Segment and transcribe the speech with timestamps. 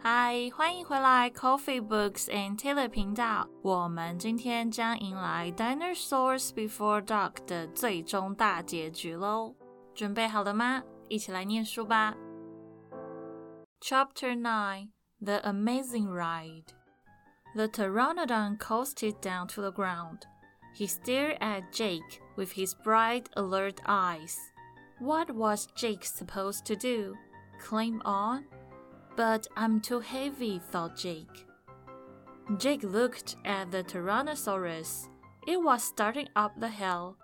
[0.00, 3.48] 嗨，欢迎回来 Coffee Books and Taylor 频道。
[3.62, 9.56] 我们今天将迎来《Dinosaurs Before Dark》的最终大结局喽。
[9.96, 10.84] 准备好了吗？
[11.08, 12.14] 一起来念书吧。
[13.80, 14.90] Chapter 9
[15.20, 16.66] The Amazing Ride
[17.56, 20.20] The pteranodon coasted down to the ground.
[20.76, 24.36] He stared at Jack with his bright, alert eyes.
[25.00, 27.16] What was Jack supposed to do?
[27.60, 28.44] Climb on?
[29.18, 31.26] But I'm too heavy, thought Jack.
[32.56, 35.08] Jack looked at the Tyrannosaurus.
[35.44, 37.16] It was starting up the hill.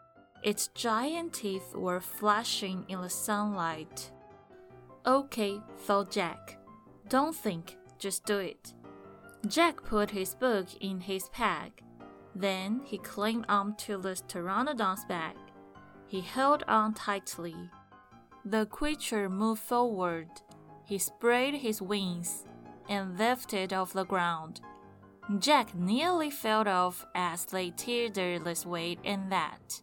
[0.43, 4.11] Its giant teeth were flashing in the sunlight.
[5.07, 6.59] Okay, thought Jack.
[7.09, 8.75] Don't think, just do it.
[9.47, 11.85] Jack put his book in his pack.
[12.35, 15.37] Then he climbed onto the pteranodon's back.
[16.09, 17.71] He held on tightly.
[18.45, 20.27] The creature moved forward.
[20.87, 22.45] He spread his wings
[22.89, 24.61] and lifted off the ground.
[25.39, 27.71] Jack nearly fell off as they
[28.67, 29.83] way and that.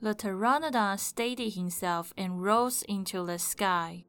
[0.00, 4.04] The pteranodon steadied himself and rose into the sky.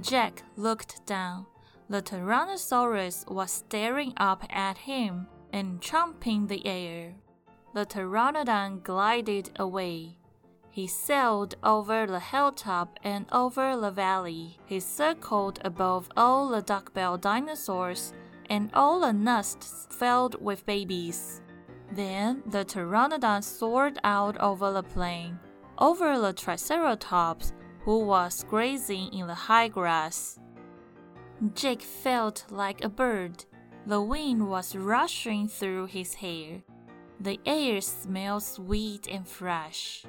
[0.00, 1.46] Jack looked down.
[1.88, 7.14] The Tyrannosaurus was staring up at him and chomping the air.
[7.74, 10.18] The pteranodon glided away.
[10.72, 14.58] He sailed over the hilltop and over the valley.
[14.64, 18.14] He circled above all the duckbill dinosaurs
[18.48, 21.42] and all the nests filled with babies.
[21.92, 25.38] Then the pteranodon soared out over the plain,
[25.76, 30.38] over the triceratops, who was grazing in the high grass.
[31.54, 33.44] Jack felt like a bird.
[33.86, 36.62] The wind was rushing through his hair.
[37.20, 40.04] The air smelled sweet and fresh.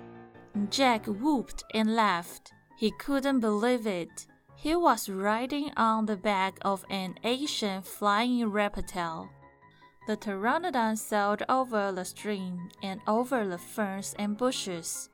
[0.69, 2.51] Jack whooped and laughed.
[2.77, 4.27] He couldn't believe it.
[4.55, 9.29] He was riding on the back of an ancient flying reptile.
[10.05, 15.09] The pteranodon sailed over the stream and over the ferns and bushes.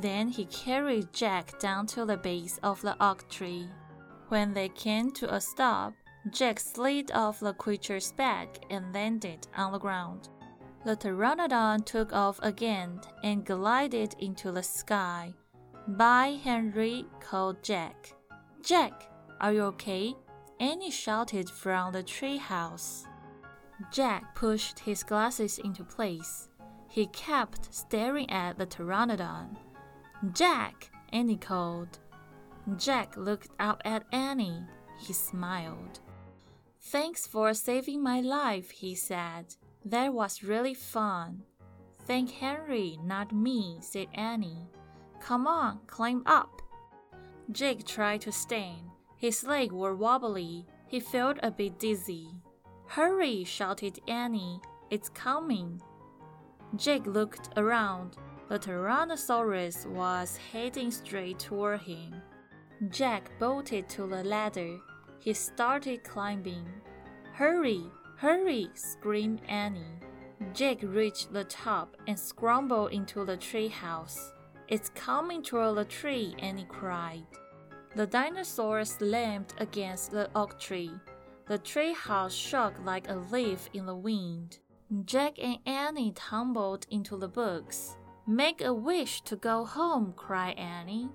[0.00, 3.68] Then he carried Jack down to the base of the oak tree.
[4.28, 5.94] When they came to a stop,
[6.30, 10.30] Jack slid off the creature's back and landed on the ground.
[10.84, 15.32] The pteranodon took off again and glided into the sky.
[15.88, 18.14] Bye Henry, called Jack.
[18.62, 20.14] Jack, are you okay?
[20.60, 23.06] Annie shouted from the treehouse.
[23.90, 26.48] Jack pushed his glasses into place.
[26.88, 29.56] He kept staring at the pteranodon.
[30.32, 31.98] Jack, Annie called.
[32.76, 34.64] Jack looked up at Annie.
[34.98, 36.00] He smiled.
[36.80, 39.56] Thanks for saving my life, he said.
[39.84, 41.42] That was really fun.
[42.06, 44.68] Thank Henry, not me, said Annie.
[45.20, 46.62] Come on, climb up.
[47.50, 48.82] Jack tried to stand.
[49.16, 50.66] His legs were wobbly.
[50.88, 52.28] He felt a bit dizzy.
[52.86, 54.60] Hurry, shouted Annie.
[54.90, 55.80] It's coming.
[56.76, 58.16] Jack looked around.
[58.48, 62.22] The Tyrannosaurus was heading straight toward him.
[62.90, 64.78] Jack bolted to the ladder.
[65.20, 66.66] He started climbing.
[67.32, 67.84] Hurry,
[68.16, 68.70] Hurry!
[68.74, 70.00] screamed Annie.
[70.52, 74.32] Jack reached the top and scrambled into the tree house.
[74.68, 77.26] It's coming toward the tree, Annie cried.
[77.96, 80.92] The dinosaur slammed against the oak tree.
[81.46, 84.58] The tree house shook like a leaf in the wind.
[85.04, 87.96] Jack and Annie tumbled into the books.
[88.26, 91.10] Make a wish to go home, cried Annie.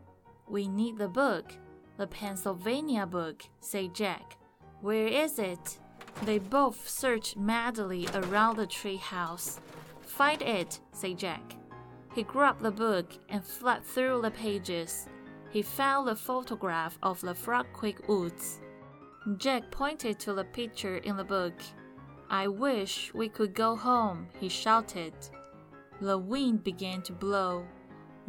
[0.47, 1.51] We need the book.
[1.97, 4.37] The Pennsylvania book, said Jack.
[4.81, 5.79] Where is it?
[6.24, 9.59] They both searched madly around the tree house.
[10.02, 11.56] Find it, said Jack.
[12.13, 15.08] He grabbed the book and flipped through the pages.
[15.50, 18.59] He found the photograph of the Frog Creek Woods.
[19.38, 21.53] Jack pointed to the picture in the book.
[22.29, 25.13] I wish we could go home, he shouted.
[26.02, 27.66] The wind began to blow.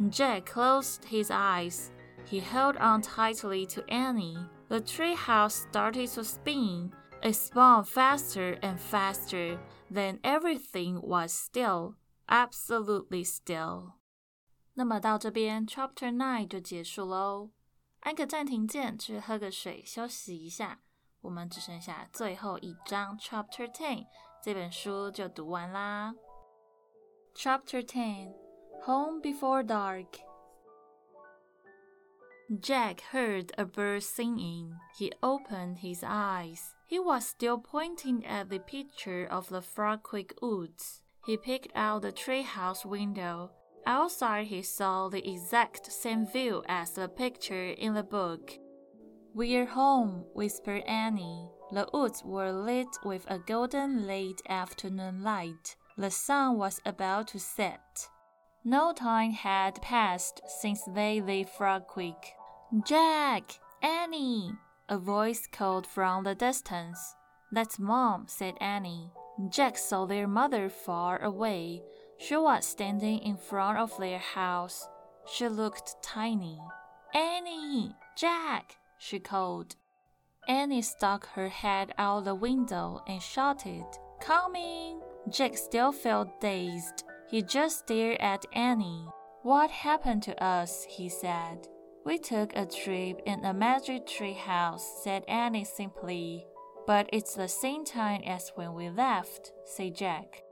[0.09, 1.91] Jack closed his eyes.
[2.25, 4.37] He held on tightly to Annie.
[4.69, 9.58] The tree house started to spin it spun faster and faster.
[9.90, 11.94] Then everything was still,
[12.28, 13.92] absolutely still.
[14.74, 17.50] 那么到这边，Chapter Nine 就结束喽。
[18.00, 20.80] 按个暂停键，去喝个水，休息一下。
[21.22, 24.06] 我们只剩下最后一章，Chapter Ten，
[24.42, 26.14] 这本书就读完啦。
[27.34, 28.34] Chapter Ten:
[28.84, 30.20] Home Before Dark.
[32.60, 34.74] Jack heard a bird singing.
[34.98, 36.60] He opened his eyes.
[36.91, 41.01] He was still pointing at the picture of the Frog Creek Woods.
[41.25, 43.51] He peeked out the treehouse window.
[43.85, 48.59] Outside, he saw the exact same view as the picture in the book.
[49.33, 51.47] We're home, whispered Annie.
[51.71, 55.77] The woods were lit with a golden late afternoon light.
[55.97, 58.09] The sun was about to set.
[58.65, 62.33] No time had passed since they left Frog Creek.
[62.85, 63.43] Jack!
[63.81, 64.51] Annie!
[64.91, 67.15] A voice called from the distance.
[67.49, 69.09] That's Mom, said Annie.
[69.47, 71.81] Jack saw their mother far away.
[72.17, 74.85] She was standing in front of their house.
[75.25, 76.59] She looked tiny.
[77.15, 77.95] Annie!
[78.17, 78.75] Jack!
[78.99, 79.77] she called.
[80.49, 83.85] Annie stuck her head out the window and shouted,
[84.19, 84.99] Coming!
[85.29, 87.05] Jack still felt dazed.
[87.29, 89.07] He just stared at Annie.
[89.43, 90.85] What happened to us?
[90.89, 91.69] he said.
[92.03, 96.47] We took a trip in a magic tree house, said Annie simply.
[96.87, 100.43] But it's the same time as when we left, said Jack.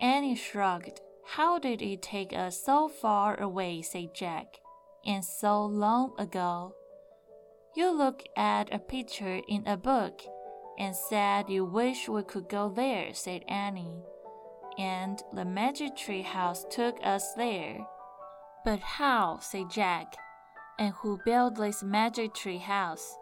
[0.00, 1.00] Annie shrugged.
[1.24, 4.56] How did it take us so far away, said Jack,
[5.04, 6.74] and so long ago?
[7.74, 10.22] You looked at a picture in a book
[10.78, 14.02] and said you wish we could go there, said Annie.
[14.78, 17.86] And the magic tree house took us there.
[18.64, 20.16] But how, said Jack.
[20.78, 23.16] And who built this magic tree house?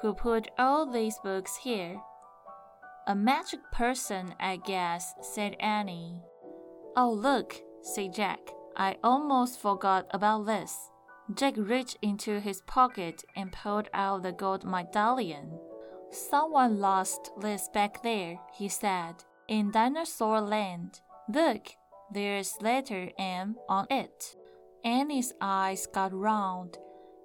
[0.00, 2.00] Who put all these books here?
[3.06, 6.22] A magic person, I guess, said Annie.
[6.96, 8.40] Oh, look, said Jack.
[8.76, 10.76] I almost forgot about this.
[11.34, 15.58] Jack reached into his pocket and pulled out the gold medallion.
[16.10, 19.14] Someone lost this back there, he said,
[19.48, 21.00] in Dinosaur Land.
[21.28, 21.68] Look,
[22.12, 24.36] there's letter M on it.
[24.84, 26.78] Annie's eyes got round.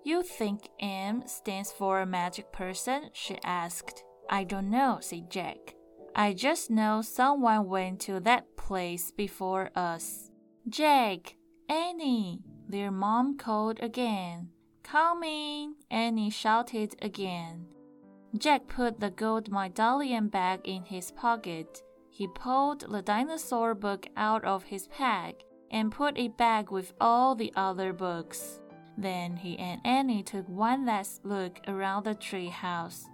[0.07, 3.09] You think M stands for a magic person?
[3.12, 4.06] she asked.
[4.30, 5.75] I don't know, said Jack.
[6.15, 10.31] I just know someone went to that place before us.
[10.69, 11.36] Jack,
[11.68, 12.39] Annie,
[12.69, 14.48] their mom called again.
[14.81, 15.75] Coming!
[15.92, 17.65] Annie shouted again.
[18.38, 21.83] Jack put the gold medallion back in his pocket.
[22.09, 25.36] He pulled the dinosaur book out of his pack
[25.69, 28.62] and put it back with all the other books.
[28.98, 33.06] Then he and Annie took one last look around the tree house.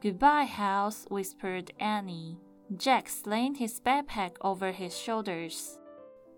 [0.00, 2.38] Goodbye, house, whispered Annie.
[2.76, 5.78] Jack slung his backpack over his shoulders.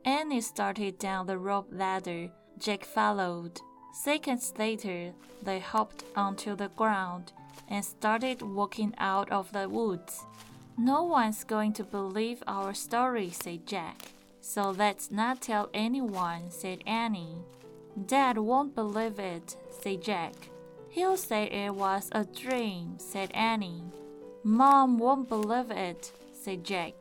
[0.05, 2.31] Annie started down the rope ladder.
[2.59, 3.61] Jack followed.
[3.93, 5.13] Seconds later,
[5.43, 7.33] they hopped onto the ground
[7.69, 10.25] and started walking out of the woods.
[10.79, 14.13] No one's going to believe our story, said Jack.
[14.41, 17.45] So let's not tell anyone, said Annie.
[18.07, 20.35] Dad won't believe it, said Jack.
[20.89, 23.85] He'll say it was a dream, said Annie.
[24.43, 26.95] Mom won't believe it, said Jack.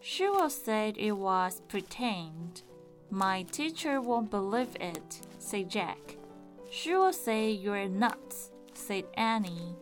[0.00, 2.62] She will say it was pretend.
[3.10, 6.16] My teacher won't believe it, said Jack.
[6.70, 9.76] She will say you're nuts, said Annie.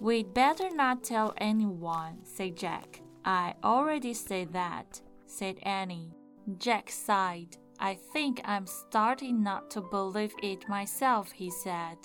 [0.00, 3.00] We'd better not tell anyone, said Jack.
[3.24, 6.14] I already said that, said Annie.
[6.58, 7.58] Jack sighed.
[7.82, 11.96] I think I'm starting not to believe it myself, he said.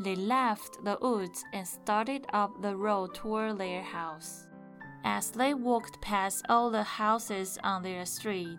[0.00, 4.48] They left the woods and started up the road toward their house.
[5.04, 8.58] As they walked past all the houses on their street,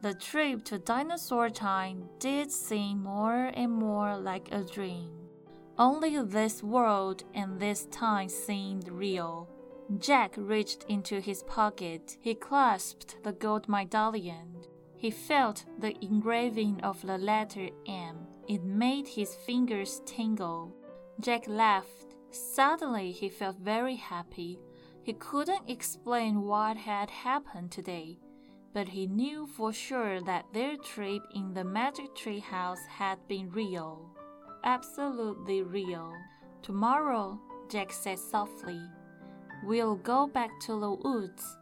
[0.00, 5.10] the trip to Dinosaur Time did seem more and more like a dream.
[5.76, 9.48] Only this world and this time seemed real.
[9.98, 12.18] Jack reached into his pocket.
[12.20, 14.67] He clasped the gold medallion.
[14.98, 18.26] He felt the engraving of the letter M.
[18.48, 20.74] It made his fingers tingle.
[21.20, 22.16] Jack laughed.
[22.32, 24.58] Suddenly, he felt very happy.
[25.04, 28.18] He couldn't explain what had happened today,
[28.74, 33.50] but he knew for sure that their trip in the magic tree house had been
[33.50, 34.10] real.
[34.64, 36.12] Absolutely real.
[36.60, 37.40] Tomorrow,
[37.70, 38.82] Jack said softly,
[39.62, 41.56] we'll go back to the woods.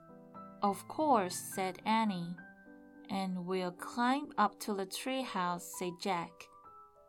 [0.62, 2.34] Of course, said Annie
[3.09, 6.31] And we'll climb up to the tree house, said Jack.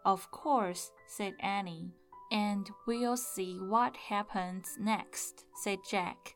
[0.04, 1.92] Of course, said Annie.
[2.30, 6.34] And we'll see what happens next, said Jack.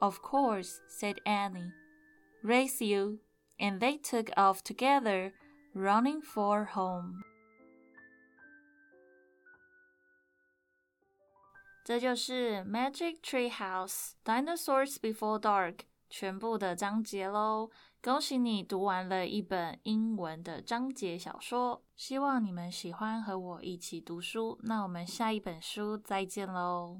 [0.00, 1.72] Of course, said Annie.
[2.42, 3.20] Race you.
[3.60, 5.32] And they took off together,
[5.74, 7.24] running for home.
[11.84, 17.69] 这就是 Magic Tree House Dinosaurs Before Dark 全部的章节喽。
[18.01, 24.57] 恭喜你读完了一本英文的章节小说，希望你们喜欢和我一起读书。
[24.63, 26.97] 那我们下一本书再见喽。